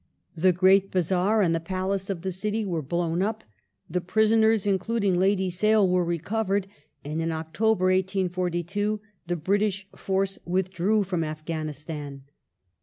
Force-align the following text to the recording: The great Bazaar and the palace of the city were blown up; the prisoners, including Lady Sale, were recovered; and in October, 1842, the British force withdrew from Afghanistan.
The 0.35 0.51
great 0.51 0.89
Bazaar 0.89 1.43
and 1.43 1.53
the 1.53 1.59
palace 1.59 2.09
of 2.09 2.23
the 2.23 2.31
city 2.31 2.65
were 2.65 2.81
blown 2.81 3.21
up; 3.21 3.43
the 3.87 4.01
prisoners, 4.01 4.65
including 4.65 5.19
Lady 5.19 5.51
Sale, 5.51 5.87
were 5.87 6.03
recovered; 6.03 6.65
and 7.05 7.21
in 7.21 7.31
October, 7.31 7.85
1842, 7.85 8.99
the 9.27 9.35
British 9.35 9.87
force 9.95 10.39
withdrew 10.43 11.03
from 11.03 11.23
Afghanistan. 11.23 12.23